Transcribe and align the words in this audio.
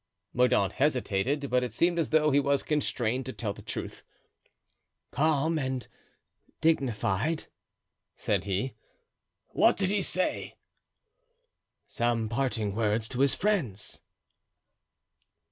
Mordaunt 0.33 0.73
hesitated; 0.73 1.47
but 1.51 1.63
it 1.63 1.71
seemed 1.71 1.99
as 1.99 2.09
though 2.09 2.31
he 2.31 2.39
was 2.39 2.63
constrained 2.63 3.23
to 3.27 3.33
tell 3.33 3.53
the 3.53 3.61
truth. 3.61 4.03
"Calm 5.11 5.59
and 5.59 5.87
dignified," 6.59 7.45
said 8.15 8.45
he. 8.45 8.73
"What 9.49 9.77
did 9.77 9.91
he 9.91 10.01
say?" 10.01 10.55
"Some 11.87 12.29
parting 12.29 12.73
words 12.73 13.07
to 13.09 13.19
his 13.19 13.35
friends." 13.35 14.01